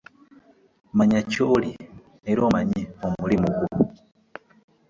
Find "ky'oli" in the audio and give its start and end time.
1.31-1.71